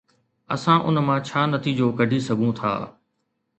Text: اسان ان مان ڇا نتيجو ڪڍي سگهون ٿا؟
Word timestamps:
اسان 0.55 0.79
ان 0.87 0.95
مان 1.07 1.19
ڇا 1.27 1.41
نتيجو 1.53 1.87
ڪڍي 1.97 2.19
سگهون 2.27 2.51
ٿا؟ 2.59 2.71